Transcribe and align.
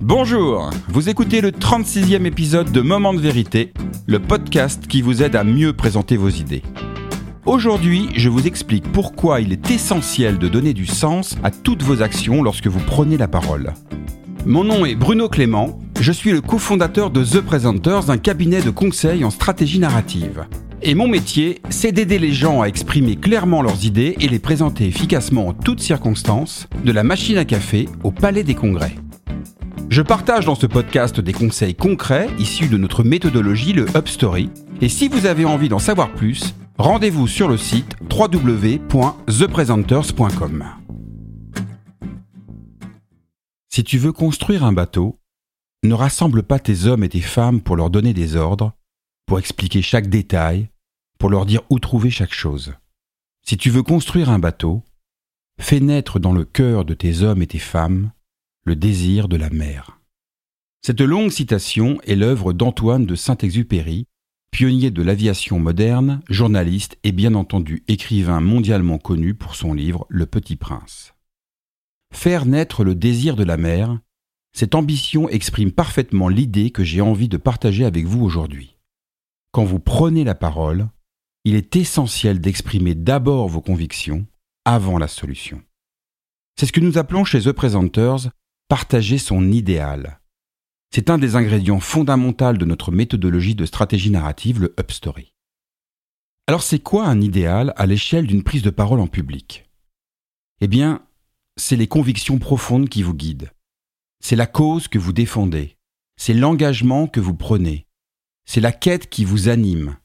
Bonjour, 0.00 0.70
vous 0.88 1.08
écoutez 1.08 1.40
le 1.40 1.50
36e 1.50 2.26
épisode 2.26 2.70
de 2.70 2.82
Moment 2.82 3.14
de 3.14 3.20
vérité, 3.20 3.72
le 4.06 4.18
podcast 4.18 4.86
qui 4.86 5.00
vous 5.00 5.22
aide 5.22 5.34
à 5.34 5.42
mieux 5.42 5.72
présenter 5.72 6.18
vos 6.18 6.28
idées. 6.28 6.62
Aujourd'hui, 7.46 8.10
je 8.14 8.28
vous 8.28 8.46
explique 8.46 8.92
pourquoi 8.92 9.40
il 9.40 9.52
est 9.52 9.70
essentiel 9.70 10.36
de 10.36 10.48
donner 10.48 10.74
du 10.74 10.84
sens 10.84 11.38
à 11.42 11.50
toutes 11.50 11.82
vos 11.82 12.02
actions 12.02 12.42
lorsque 12.42 12.66
vous 12.66 12.82
prenez 12.86 13.16
la 13.16 13.26
parole. 13.26 13.72
Mon 14.44 14.64
nom 14.64 14.84
est 14.84 14.96
Bruno 14.96 15.30
Clément, 15.30 15.78
je 15.98 16.12
suis 16.12 16.30
le 16.30 16.42
cofondateur 16.42 17.10
de 17.10 17.24
The 17.24 17.40
Presenters, 17.40 18.10
un 18.10 18.18
cabinet 18.18 18.60
de 18.60 18.70
conseil 18.70 19.24
en 19.24 19.30
stratégie 19.30 19.78
narrative. 19.78 20.44
Et 20.82 20.94
mon 20.94 21.08
métier, 21.08 21.62
c'est 21.70 21.92
d'aider 21.92 22.18
les 22.18 22.32
gens 22.32 22.60
à 22.60 22.66
exprimer 22.66 23.16
clairement 23.16 23.62
leurs 23.62 23.86
idées 23.86 24.14
et 24.20 24.28
les 24.28 24.38
présenter 24.38 24.86
efficacement 24.86 25.48
en 25.48 25.52
toutes 25.54 25.80
circonstances, 25.80 26.68
de 26.84 26.92
la 26.92 27.02
machine 27.02 27.38
à 27.38 27.46
café 27.46 27.88
au 28.04 28.10
palais 28.10 28.44
des 28.44 28.54
congrès. 28.54 28.94
Je 29.96 30.02
partage 30.02 30.44
dans 30.44 30.54
ce 30.54 30.66
podcast 30.66 31.18
des 31.20 31.32
conseils 31.32 31.74
concrets 31.74 32.28
issus 32.38 32.68
de 32.68 32.76
notre 32.76 33.02
méthodologie, 33.02 33.72
le 33.72 33.86
UpStory. 33.96 34.50
Et 34.82 34.90
si 34.90 35.08
vous 35.08 35.24
avez 35.24 35.46
envie 35.46 35.70
d'en 35.70 35.78
savoir 35.78 36.12
plus, 36.12 36.54
rendez-vous 36.76 37.26
sur 37.26 37.48
le 37.48 37.56
site 37.56 37.96
www.thepresenters.com. 38.12 40.64
Si 43.70 43.84
tu 43.84 43.96
veux 43.96 44.12
construire 44.12 44.64
un 44.64 44.74
bateau, 44.74 45.18
ne 45.82 45.94
rassemble 45.94 46.42
pas 46.42 46.58
tes 46.58 46.84
hommes 46.84 47.02
et 47.02 47.08
tes 47.08 47.22
femmes 47.22 47.62
pour 47.62 47.76
leur 47.76 47.88
donner 47.88 48.12
des 48.12 48.36
ordres, 48.36 48.72
pour 49.24 49.38
expliquer 49.38 49.80
chaque 49.80 50.10
détail, 50.10 50.68
pour 51.18 51.30
leur 51.30 51.46
dire 51.46 51.62
où 51.70 51.78
trouver 51.78 52.10
chaque 52.10 52.34
chose. 52.34 52.74
Si 53.40 53.56
tu 53.56 53.70
veux 53.70 53.82
construire 53.82 54.28
un 54.28 54.40
bateau, 54.40 54.82
fais 55.58 55.80
naître 55.80 56.18
dans 56.18 56.32
le 56.32 56.44
cœur 56.44 56.84
de 56.84 56.92
tes 56.92 57.22
hommes 57.22 57.40
et 57.40 57.46
tes 57.46 57.58
femmes 57.58 58.10
le 58.66 58.74
désir 58.74 59.28
de 59.28 59.36
la 59.36 59.48
mer. 59.48 60.00
Cette 60.82 61.00
longue 61.00 61.30
citation 61.30 62.00
est 62.02 62.16
l'œuvre 62.16 62.52
d'Antoine 62.52 63.06
de 63.06 63.14
Saint-Exupéry, 63.14 64.06
pionnier 64.50 64.90
de 64.90 65.02
l'aviation 65.02 65.60
moderne, 65.60 66.20
journaliste 66.28 66.98
et 67.04 67.12
bien 67.12 67.34
entendu 67.34 67.84
écrivain 67.86 68.40
mondialement 68.40 68.98
connu 68.98 69.34
pour 69.34 69.54
son 69.54 69.72
livre 69.72 70.04
Le 70.08 70.26
Petit 70.26 70.56
Prince. 70.56 71.14
Faire 72.12 72.44
naître 72.44 72.82
le 72.82 72.96
désir 72.96 73.36
de 73.36 73.44
la 73.44 73.56
mer, 73.56 74.00
cette 74.52 74.74
ambition 74.74 75.28
exprime 75.28 75.70
parfaitement 75.70 76.28
l'idée 76.28 76.70
que 76.70 76.82
j'ai 76.82 77.00
envie 77.00 77.28
de 77.28 77.36
partager 77.36 77.84
avec 77.84 78.04
vous 78.04 78.24
aujourd'hui. 78.24 78.78
Quand 79.52 79.64
vous 79.64 79.78
prenez 79.78 80.24
la 80.24 80.34
parole, 80.34 80.88
il 81.44 81.54
est 81.54 81.76
essentiel 81.76 82.40
d'exprimer 82.40 82.96
d'abord 82.96 83.48
vos 83.48 83.60
convictions 83.60 84.26
avant 84.64 84.98
la 84.98 85.06
solution. 85.06 85.62
C'est 86.58 86.66
ce 86.66 86.72
que 86.72 86.80
nous 86.80 86.98
appelons 86.98 87.24
chez 87.24 87.42
The 87.42 87.52
Presenters 87.52 88.30
partager 88.68 89.18
son 89.18 89.50
idéal. 89.50 90.20
C'est 90.92 91.10
un 91.10 91.18
des 91.18 91.36
ingrédients 91.36 91.80
fondamentaux 91.80 92.52
de 92.52 92.64
notre 92.64 92.90
méthodologie 92.90 93.54
de 93.54 93.66
stratégie 93.66 94.10
narrative, 94.10 94.60
le 94.60 94.74
UpStory. 94.78 95.34
Alors 96.46 96.62
c'est 96.62 96.78
quoi 96.78 97.06
un 97.06 97.20
idéal 97.20 97.72
à 97.76 97.86
l'échelle 97.86 98.26
d'une 98.26 98.44
prise 98.44 98.62
de 98.62 98.70
parole 98.70 99.00
en 99.00 99.08
public? 99.08 99.68
Eh 100.60 100.68
bien, 100.68 101.02
c'est 101.56 101.76
les 101.76 101.88
convictions 101.88 102.38
profondes 102.38 102.88
qui 102.88 103.02
vous 103.02 103.14
guident. 103.14 103.50
C'est 104.20 104.36
la 104.36 104.46
cause 104.46 104.88
que 104.88 104.98
vous 104.98 105.12
défendez. 105.12 105.76
C'est 106.16 106.34
l'engagement 106.34 107.06
que 107.06 107.20
vous 107.20 107.34
prenez. 107.34 107.86
C'est 108.46 108.60
la 108.60 108.72
quête 108.72 109.10
qui 109.10 109.24
vous 109.24 109.48
anime. 109.48 109.96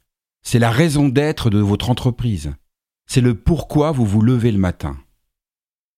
C'est 0.43 0.59
la 0.59 0.71
raison 0.71 1.07
d'être 1.07 1.49
de 1.49 1.59
votre 1.59 1.89
entreprise. 1.89 2.53
C'est 3.07 3.21
le 3.21 3.35
pourquoi 3.35 3.91
vous 3.91 4.05
vous 4.05 4.21
levez 4.21 4.51
le 4.51 4.57
matin. 4.57 4.97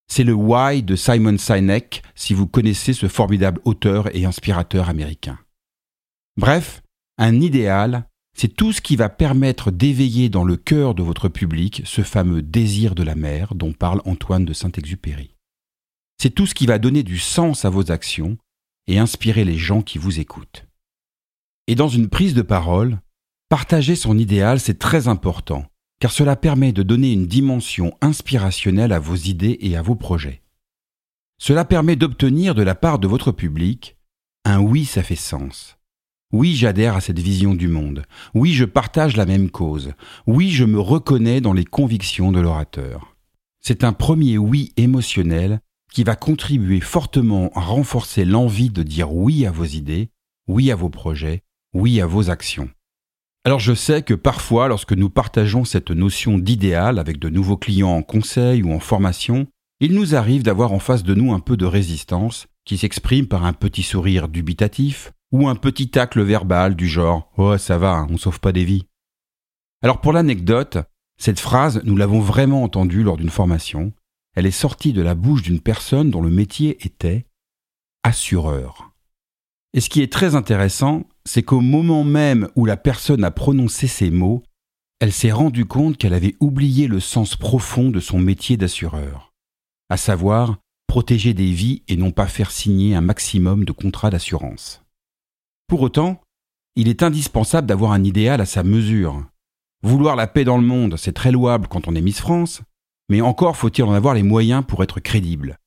C'est 0.08 0.23
le 0.23 0.34
why 0.34 0.84
de 0.84 0.96
Simon 0.96 1.38
Sinek 1.38 2.04
si 2.16 2.34
vous 2.34 2.48
connaissez 2.48 2.94
ce 2.94 3.08
formidable 3.08 3.62
auteur 3.66 4.16
et 4.16 4.26
inspirateur 4.26 4.90
américain. 4.90 5.40
Bref, 6.38 6.82
un 7.18 7.42
idéal, 7.42 8.08
c'est 8.36 8.56
tout 8.56 8.73
ce 8.73 8.82
qui 8.82 8.95
va 8.95 9.10
permettre 9.10 9.72
d'éveiller 9.72 10.30
dans 10.30 10.44
le 10.44 10.58
cœur 10.58 10.95
de 10.95 11.04
votre 11.04 11.30
public 11.30 11.83
ce 11.86 12.02
fameux 12.02 12.42
désir 12.42 12.95
de 12.95 13.04
la 13.04 13.16
mer 13.16 13.54
dont 13.55 13.73
parle 13.73 14.02
Antoine 14.05 14.45
de 14.45 14.54
Saint-Exupéry. 14.54 15.36
C'est 16.20 16.32
tout 16.32 16.48
ce 16.48 16.56
qui 16.56 16.66
va 16.66 16.80
donner 16.80 17.04
du 17.04 17.20
sens 17.20 17.66
à 17.66 17.70
vos 17.70 17.92
actions 17.92 18.38
et 18.88 18.98
inspirer 18.98 19.45
les 19.45 19.58
gens 19.58 19.82
qui 19.82 19.98
vous 19.98 20.20
écoutent. 20.20 20.66
Et 21.67 21.76
dans 21.76 21.88
une 21.88 22.10
prise 22.10 22.33
de 22.33 22.42
parole, 22.42 23.00
partager 23.50 23.95
son 23.95 24.17
idéal, 24.17 24.60
c'est 24.60 24.80
très 24.80 25.08
important, 25.08 25.66
car 26.03 26.11
cela 26.11 26.36
permet 26.36 26.73
de 26.73 26.83
donner 26.83 27.14
une 27.14 27.27
dimension 27.27 27.93
inspirationnelle 28.02 28.91
à 28.91 28.99
vos 28.99 29.15
idées 29.15 29.58
et 29.61 29.77
à 29.77 29.81
vos 29.81 29.95
projets. 29.95 30.41
Cela 31.37 31.64
permet 31.64 31.95
d'obtenir 31.95 32.55
de 32.55 32.61
la 32.61 32.75
part 32.75 32.99
de 32.99 33.08
votre 33.08 33.31
public 33.31 33.95
un 34.43 34.59
oui, 34.59 34.83
ça 34.83 35.02
fait 35.02 35.15
sens. 35.15 35.77
Oui, 36.33 36.55
j'adhère 36.58 36.97
à 36.97 36.99
cette 36.99 37.19
vision 37.19 37.55
du 37.55 37.69
monde. 37.69 38.03
Oui, 38.33 38.52
je 38.52 38.65
partage 38.65 39.15
la 39.15 39.25
même 39.25 39.49
cause. 39.49 39.93
Oui, 40.27 40.49
je 40.52 40.65
me 40.65 40.77
reconnais 40.77 41.39
dans 41.39 41.53
les 41.53 41.64
convictions 41.64 42.33
de 42.33 42.41
l'orateur. 42.41 43.15
C'est 43.61 43.85
un 43.85 43.93
premier 43.93 44.37
oui 44.37 44.73
émotionnel 44.75 45.61
qui 45.93 46.03
va 46.03 46.17
contribuer 46.17 46.81
fortement 46.81 47.49
à 47.55 47.61
renforcer 47.61 48.25
l'envie 48.25 48.71
de 48.71 48.83
dire 48.83 49.14
oui 49.14 49.45
à 49.45 49.52
vos 49.52 49.64
idées, 49.64 50.09
oui 50.49 50.70
à 50.70 50.75
vos 50.75 50.89
projets, 50.89 51.43
oui 51.73 52.02
à 52.02 52.05
vos 52.05 52.30
actions. 52.30 52.70
Alors 53.45 53.59
je 53.59 53.73
sais 53.73 54.04
que 54.04 54.14
parfois, 54.14 54.70
lorsque 54.70 54.93
nous 54.93 55.09
partageons 55.09 55.65
cette 55.65 55.92
notion 55.92 56.37
d'idéal 56.37 56.98
avec 56.98 57.20
de 57.20 57.27
nouveaux 57.27 57.58
clients 57.58 57.89
en 57.89 58.02
conseil 58.02 58.64
ou 58.64 58.71
en 58.71 58.80
formation, 58.80 59.48
il 59.81 59.93
nous 59.93 60.15
arrive 60.15 60.43
d'avoir 60.43 60.71
en 60.71 60.80
face 60.80 61.04
de 61.04 61.14
nous 61.14 61.33
un 61.33 61.42
peu 61.42 61.58
de 61.58 61.65
résistance 61.65 62.48
qui 62.64 62.77
s'exprime 62.77 63.27
par 63.27 63.43
un 63.43 63.52
petit 63.52 63.83
sourire 63.83 64.30
dubitatif 64.30 65.11
ou 65.33 65.49
un 65.49 65.55
petit 65.55 65.89
tacle 65.89 66.21
verbal 66.21 66.76
du 66.76 66.87
genre 66.87 67.33
Oh 67.37 67.58
ça 67.58 67.77
va, 67.77 68.08
on 68.09 68.15
sauve 68.15 68.39
pas 68.39 68.53
des 68.53 68.64
vies. 68.64 68.86
Alors 69.82 69.99
pour 69.99 70.14
l'anecdote, 70.14 70.77
cette 71.17 71.42
phrase, 71.42 71.82
nous 71.83 71.98
l'avons 71.98 72.21
vraiment 72.21 72.64
entendue 72.64 73.03
lors 73.03 73.17
d'une 73.17 73.30
formation. 73.30 73.92
Elle 74.36 74.45
est 74.45 74.52
sortie 74.52 74.93
de 74.93 75.02
la 75.02 75.15
bouche 75.15 75.42
d'une 75.42 75.59
personne 75.59 76.09
dont 76.09 76.21
le 76.21 76.30
métier 76.30 76.77
était 76.86 77.26
assureur. 78.03 78.93
Et 79.73 79.82
ce 79.82 79.89
qui 79.89 80.02
est 80.02 80.11
très 80.11 80.36
intéressant, 80.36 81.03
c'est 81.26 81.44
qu'au 81.44 81.61
moment 81.61 82.04
même 82.04 82.50
où 82.56 82.66
la 82.66 82.78
personne 82.78 83.23
a 83.23 83.32
prononcé 83.32 83.88
ces 83.88 84.11
mots, 84.11 84.44
elle 85.00 85.11
s'est 85.14 85.32
rendue 85.32 85.66
compte 85.66 85.98
qu'elle 85.98 86.14
avait 86.14 86.36
oublié 86.39 86.88
le 86.88 87.00
sens 87.00 87.36
profond 87.36 87.89
de 87.89 88.00
son 88.00 88.20
métier 88.20 88.58
d'assureur, 88.58 89.33
à 89.89 89.98
savoir 89.98 90.58
protéger 90.88 91.33
des 91.33 91.52
vies 91.52 91.83
et 91.88 91.98
non 91.98 92.12
pas 92.12 92.28
faire 92.28 92.52
signer 92.52 92.95
un 92.95 93.02
maximum 93.02 93.66
de 93.66 93.72
contrats 93.72 94.10
d'assurance. 94.10 94.82
Pour 95.67 95.82
autant, 95.82 96.22
il 96.76 96.88
est 96.88 97.04
indispensable 97.04 97.67
d'avoir 97.67 97.92
un 97.92 98.04
idéal 98.04 98.42
à 98.42 98.45
sa 98.45 98.64
mesure. 98.64 99.26
Vouloir 99.82 100.16
la 100.16 100.28
paix 100.28 100.44
dans 100.44 100.58
le 100.58 100.66
monde, 100.66 100.98
c'est 100.98 101.14
très 101.14 101.32
louable 101.32 101.67
quand 101.67 101.88
on 101.88 101.95
est 101.95 102.02
Miss 102.02 102.20
France, 102.20 102.62
mais 103.10 103.22
encore 103.22 103.58
faut-il 103.58 103.83
en 103.83 103.94
avoir 103.94 104.14
les 104.14 104.23
moyens 104.23 104.64
pour 104.66 104.83
être 104.83 105.00
crédible. 105.00 105.58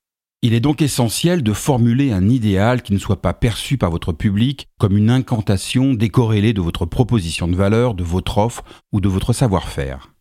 Il 0.47 0.55
est 0.55 0.61
donc 0.61 0.81
essentiel 0.81 1.43
de 1.43 1.53
formuler 1.53 2.13
un 2.13 2.29
idéal 2.29 2.83
qui 2.83 2.93
ne 2.93 3.01
soit 3.01 3.21
pas 3.21 3.35
perçu 3.35 3.79
par 3.79 3.91
votre 3.91 4.13
public 4.13 4.69
comme 4.79 4.97
une 4.97 5.11
incantation 5.11 5.93
décorrélée 5.93 6.53
de 6.53 6.61
votre 6.61 6.87
proposition 6.87 7.49
de 7.49 7.57
valeur, 7.57 7.95
de 7.95 8.05
votre 8.05 8.39
offre 8.39 8.63
ou 8.93 9.01
de 9.01 9.09
votre 9.09 9.33
savoir-faire. 9.33 10.15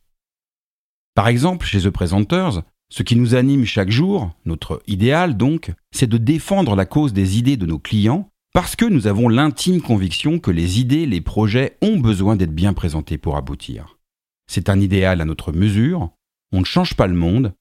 Par 1.14 1.28
exemple, 1.28 1.68
chez 1.68 1.82
The 1.82 1.92
Presenters, 1.92 2.64
ce 2.90 3.04
qui 3.04 3.16
nous 3.18 3.36
anime 3.36 3.66
chaque 3.66 3.92
jour, 3.92 4.32
notre 4.46 4.82
idéal 4.88 5.38
donc, 5.38 5.72
c'est 5.92 6.10
de 6.10 6.18
défendre 6.18 6.76
la 6.76 6.88
cause 6.88 7.14
des 7.14 7.38
idées 7.38 7.56
de 7.56 7.68
nos 7.68 7.78
clients 7.78 8.28
parce 8.52 8.76
que 8.76 8.86
nous 8.86 9.06
avons 9.06 9.30
l'intime 9.30 9.80
conviction 9.80 10.40
que 10.40 10.50
les 10.50 10.80
idées, 10.80 11.06
les 11.06 11.22
projets 11.22 11.78
ont 11.84 12.00
besoin 12.00 12.36
d'être 12.36 12.56
bien 12.56 12.74
présentés 12.74 13.20
pour 13.20 13.38
aboutir. 13.38 14.00
C'est 14.48 14.70
un 14.70 14.82
idéal 14.82 15.22
à 15.22 15.26
notre 15.26 15.52
mesure, 15.52 16.10
on 16.52 16.62
ne 16.62 16.66
change 16.66 16.96
pas 16.96 17.06
le 17.06 17.14
monde, 17.14 17.54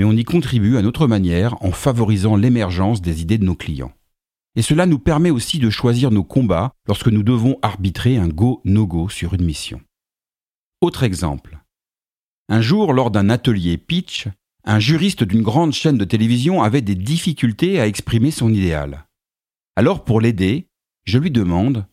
mais 0.00 0.06
on 0.06 0.12
y 0.12 0.24
contribue 0.24 0.78
à 0.78 0.82
notre 0.82 1.06
manière 1.06 1.62
en 1.62 1.72
favorisant 1.72 2.34
l'émergence 2.34 3.02
des 3.02 3.20
idées 3.20 3.36
de 3.36 3.44
nos 3.44 3.54
clients. 3.54 3.92
Et 4.56 4.62
cela 4.62 4.86
nous 4.86 4.98
permet 4.98 5.28
aussi 5.28 5.58
de 5.58 5.68
choisir 5.68 6.10
nos 6.10 6.24
combats 6.24 6.72
lorsque 6.88 7.08
nous 7.08 7.22
devons 7.22 7.58
arbitrer 7.60 8.16
un 8.16 8.28
go-no-go 8.28 9.10
sur 9.10 9.34
une 9.34 9.44
mission. 9.44 9.82
Autre 10.80 11.02
exemple. 11.02 11.58
Un 12.48 12.62
jour, 12.62 12.94
lors 12.94 13.10
d'un 13.10 13.28
atelier 13.28 13.76
pitch, 13.76 14.26
un 14.64 14.78
juriste 14.78 15.22
d'une 15.22 15.42
grande 15.42 15.74
chaîne 15.74 15.98
de 15.98 16.06
télévision 16.06 16.62
avait 16.62 16.80
des 16.80 16.94
difficultés 16.94 17.78
à 17.78 17.86
exprimer 17.86 18.30
son 18.30 18.50
idéal. 18.50 19.06
Alors 19.76 20.06
pour 20.06 20.22
l'aider, 20.22 20.70
je 21.04 21.18
lui 21.18 21.30
demande 21.30 21.84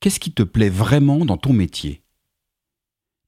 Qu'est-ce 0.00 0.20
qui 0.20 0.32
te 0.32 0.42
plaît 0.42 0.68
vraiment 0.68 1.24
dans 1.24 1.38
ton 1.38 1.54
métier? 1.54 2.02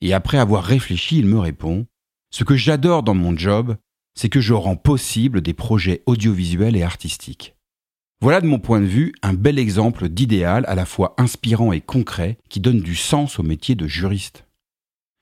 Et 0.02 0.12
après 0.12 0.36
avoir 0.36 0.62
réfléchi, 0.62 1.16
il 1.16 1.24
me 1.24 1.38
répond 1.38 1.86
Ce 2.30 2.44
que 2.44 2.54
j'adore 2.54 3.02
dans 3.02 3.14
mon 3.14 3.34
job, 3.34 3.78
c'est 4.16 4.28
que 4.28 4.40
je 4.40 4.54
rends 4.54 4.76
possible 4.76 5.40
des 5.40 5.54
projets 5.54 6.02
audiovisuels 6.06 6.76
et 6.76 6.82
artistiques. 6.82 7.54
Voilà 8.20 8.40
de 8.40 8.46
mon 8.46 8.58
point 8.58 8.80
de 8.80 8.86
vue 8.86 9.12
un 9.22 9.34
bel 9.34 9.58
exemple 9.58 10.08
d'idéal 10.08 10.64
à 10.66 10.74
la 10.74 10.86
fois 10.86 11.14
inspirant 11.18 11.72
et 11.72 11.82
concret 11.82 12.38
qui 12.48 12.60
donne 12.60 12.80
du 12.80 12.96
sens 12.96 13.38
au 13.38 13.42
métier 13.42 13.74
de 13.74 13.86
juriste. 13.86 14.46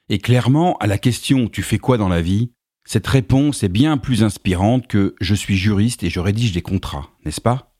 Et 0.08 0.18
clairement, 0.18 0.76
à 0.78 0.86
la 0.86 0.98
question 0.98 1.48
Tu 1.48 1.62
fais 1.62 1.78
quoi 1.78 1.98
dans 1.98 2.08
la 2.08 2.22
vie? 2.22 2.50
cette 2.86 3.06
réponse 3.06 3.62
est 3.62 3.70
bien 3.70 3.96
plus 3.96 4.22
inspirante 4.22 4.86
que 4.86 5.14
Je 5.20 5.34
suis 5.34 5.56
juriste 5.56 6.02
et 6.02 6.10
je 6.10 6.20
rédige 6.20 6.52
des 6.52 6.62
contrats, 6.62 7.10
n'est-ce 7.24 7.40
pas? 7.40 7.74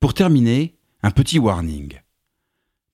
Pour 0.00 0.14
terminer, 0.14 0.76
un 1.04 1.12
petit 1.12 1.38
warning. 1.38 2.00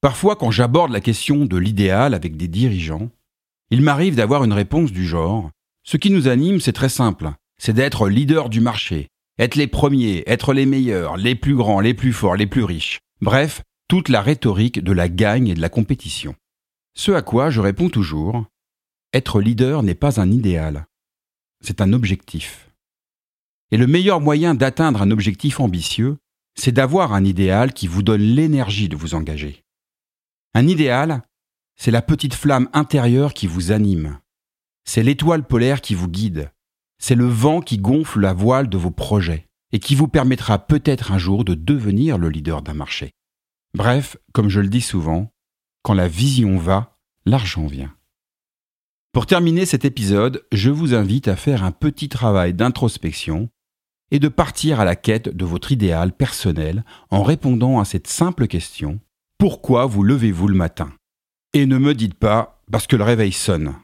Parfois, 0.01 0.37
quand 0.37 0.51
j'aborde 0.51 0.93
la 0.93 1.01
question 1.01 1.47
de 1.47 1.57
l'idéal 1.57 2.13
avec 2.13 2.37
des 2.37 2.49
dirigeants, 2.49 3.11
il 3.71 3.81
m'arrive 3.81 4.15
d'avoir 4.15 4.45
une 4.45 4.53
réponse 4.53 4.93
du 4.93 5.07
genre 5.07 5.51
Ce 5.85 5.97
qui 5.97 6.11
nous 6.11 6.29
anime, 6.29 6.61
c'est 6.61 6.75
très 6.75 6.91
simple, 6.91 7.33
c'est 7.59 7.73
d'être 7.73 8.09
leader 8.09 8.49
du 8.49 8.61
marché, 8.61 9.09
être 9.39 9.57
les 9.57 9.67
premiers, 9.67 10.23
être 10.27 10.53
les 10.53 10.67
meilleurs, 10.67 11.17
les 11.17 11.35
plus 11.35 11.55
grands, 11.55 11.81
les 11.81 11.95
plus 11.95 12.13
forts, 12.13 12.37
les 12.37 12.47
plus 12.47 12.65
riches. 12.65 13.01
Bref, 13.21 13.63
toute 13.89 14.09
la 14.09 14.23
rhétorique 14.23 14.83
de 14.83 14.93
la 14.93 15.09
gagne 15.09 15.49
et 15.49 15.55
de 15.55 15.61
la 15.61 15.69
compétition. 15.69 16.35
Ce 16.95 17.13
à 17.13 17.23
quoi 17.23 17.51
je 17.51 17.61
réponds 17.61 17.89
toujours 17.89 18.45
Être 19.13 19.41
leader 19.41 19.83
n'est 19.83 19.95
pas 19.95 20.21
un 20.21 20.31
idéal, 20.31 20.87
c'est 21.61 21.81
un 21.81 21.93
objectif. 21.93 22.71
Et 23.71 23.77
le 23.77 23.87
meilleur 23.87 24.21
moyen 24.21 24.55
d'atteindre 24.55 25.03
un 25.03 25.11
objectif 25.11 25.61
ambitieux, 25.61 26.19
c'est 26.55 26.73
d'avoir 26.73 27.13
un 27.13 27.25
idéal 27.25 27.73
qui 27.73 27.87
vous 27.87 28.03
donne 28.03 28.23
l'énergie 28.23 28.89
de 28.89 28.97
vous 28.97 29.15
engager. 29.15 29.63
Un 30.55 30.67
idéal, 30.67 31.23
c'est 31.77 31.91
la 31.91 32.03
petite 32.03 32.35
flamme 32.35 32.69
intérieure 32.73 33.35
qui 33.35 33.47
vous 33.47 33.71
anime. 33.71 34.19
C'est 34.85 35.03
l'étoile 35.03 35.47
polaire 35.47 35.81
qui 35.81 35.95
vous 35.95 36.09
guide. 36.09 36.51
C'est 36.99 37.15
le 37.15 37.27
vent 37.27 37.61
qui 37.61 37.79
gonfle 37.79 38.21
la 38.21 38.33
voile 38.33 38.69
de 38.69 38.77
vos 38.77 38.91
projets 38.91 39.47
et 39.73 39.79
qui 39.79 39.95
vous 39.95 40.09
permettra 40.09 40.59
peut-être 40.59 41.13
un 41.13 41.19
jour 41.19 41.45
de 41.45 41.55
devenir 41.55 42.19
le 42.19 42.29
leader 42.29 42.63
d'un 42.63 42.75
marché. 42.75 43.13
Bref, 43.75 44.17
comme 44.33 44.49
je 44.49 44.61
le 44.61 44.69
dis 44.69 44.81
souvent, 44.81 45.31
quand 45.83 45.95
la 45.95 46.09
vision 46.09 46.59
va, 46.59 46.99
l'argent 47.27 47.67
vient. 47.67 47.95
Pour 49.13 49.27
terminer 49.27 49.67
cet 49.67 49.85
épisode, 49.85 50.45
je 50.53 50.71
vous 50.71 50.95
invite 50.95 51.29
à 51.29 51.37
faire 51.37 51.65
un 51.65 51.73
petit 51.73 52.09
travail 52.09 52.55
d'introspection 52.55 53.49
et 54.11 54.19
de 54.19 54.29
partir 54.29 54.81
à 54.81 54.85
la 54.85 54.97
quête 54.97 55.29
de 55.29 55.45
votre 55.45 55.73
idéal 55.73 56.13
personnel 56.13 56.85
en 57.11 57.23
répondant 57.23 57.79
à 57.81 57.85
cette 57.85 58.07
simple 58.07 58.47
question 58.47 59.01
Pourquoi 59.39 59.87
vous 59.87 60.03
levez-vous 60.03 60.49
le 60.49 60.55
matin? 60.55 60.93
Et 61.53 61.67
ne 61.67 61.79
me 61.79 61.95
dites 61.95 62.15
pas 62.15 62.63
parce 62.71 62.87
que 62.87 62.97
le 62.97 63.05
réveil 63.05 63.33
sonne. 63.33 63.75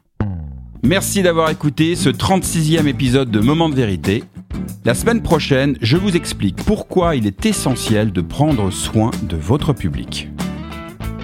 Merci 0.84 1.22
d'avoir 1.22 1.48
écouté 1.48 1.96
ce 1.96 2.10
36e 2.10 2.86
épisode 2.86 3.30
de 3.30 3.40
Moment 3.40 3.70
de 3.70 3.74
vérité. 3.74 4.22
La 4.84 4.92
semaine 4.92 5.22
prochaine, 5.22 5.78
je 5.80 5.96
vous 5.96 6.14
explique 6.14 6.56
pourquoi 6.56 7.16
il 7.16 7.26
est 7.26 7.46
essentiel 7.46 8.12
de 8.12 8.20
prendre 8.20 8.70
soin 8.70 9.10
de 9.22 9.34
votre 9.34 9.72
public. 9.72 10.28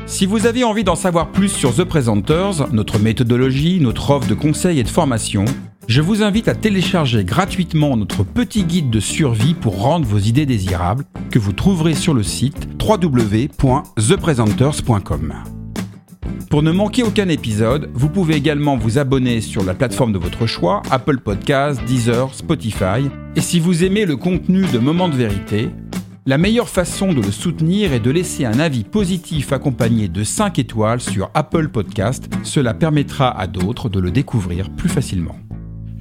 Si 0.07 0.25
vous 0.25 0.47
avez 0.47 0.65
envie 0.65 0.83
d'en 0.83 0.97
savoir 0.97 1.31
plus 1.31 1.51
sur 1.51 1.75
The 1.75 1.85
Presenters, 1.85 2.73
notre 2.73 2.99
méthodologie, 2.99 3.81
notre 3.81 4.13
offre 4.13 4.27
de 4.27 4.35
conseils 4.35 4.79
et 4.79 4.83
de 4.83 4.89
formation, 4.89 5.45
je 5.89 6.01
vous 6.01 6.23
invite 6.23 6.49
à 6.49 6.55
télécharger 6.55 7.23
gratuitement 7.23 7.99
notre 7.99 8.25
petit 8.25 8.65
guide 8.65 8.89
de 8.89 9.01
survie 9.01 9.53
pour 9.53 9.83
rendre 9.83 10.07
vos 10.07 10.17
idées 10.17 10.47
désirables 10.47 11.05
que 11.31 11.39
vous 11.39 11.53
trouverez 11.53 11.95
sur 11.95 12.15
le 12.15 12.23
site 12.23 12.67
www.thepresenters.com. 12.83 15.60
Pour 16.51 16.65
ne 16.65 16.73
manquer 16.73 17.05
aucun 17.05 17.29
épisode, 17.29 17.89
vous 17.95 18.09
pouvez 18.09 18.35
également 18.35 18.77
vous 18.77 18.99
abonner 18.99 19.41
sur 19.41 19.65
la 19.65 19.73
plateforme 19.73 20.13
de 20.13 20.19
votre 20.19 20.49
choix, 20.49 20.83
Apple 20.91 21.19
Podcasts, 21.19 21.81
Deezer, 21.85 22.35
Spotify. 22.35 23.09
Et 23.37 23.41
si 23.41 23.61
vous 23.61 23.85
aimez 23.85 24.05
le 24.05 24.17
contenu 24.17 24.67
de 24.67 24.79
Moments 24.79 25.09
de 25.09 25.15
vérité, 25.15 25.71
la 26.27 26.39
meilleure 26.39 26.69
façon 26.69 27.13
de 27.13 27.23
le 27.23 27.31
soutenir 27.31 27.93
est 27.93 28.01
de 28.01 28.11
laisser 28.11 28.47
un 28.47 28.59
avis 28.59 28.83
positif 28.83 29.53
accompagné 29.53 30.09
de 30.09 30.25
5 30.25 30.59
étoiles 30.59 31.01
sur 31.01 31.31
Apple 31.35 31.69
Podcasts. 31.69 32.29
Cela 32.43 32.75
permettra 32.75 33.31
à 33.31 33.47
d'autres 33.47 33.89
de 33.89 34.01
le 34.01 34.11
découvrir 34.11 34.71
plus 34.71 34.89
facilement. 34.89 35.37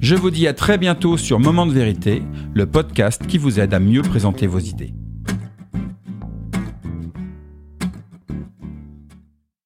Je 0.00 0.16
vous 0.16 0.32
dis 0.32 0.48
à 0.48 0.52
très 0.52 0.78
bientôt 0.78 1.16
sur 1.16 1.38
Moment 1.38 1.66
de 1.66 1.72
vérité, 1.72 2.24
le 2.54 2.66
podcast 2.66 3.24
qui 3.24 3.38
vous 3.38 3.60
aide 3.60 3.72
à 3.72 3.78
mieux 3.78 4.02
présenter 4.02 4.48
vos 4.48 4.58
idées. 4.58 4.94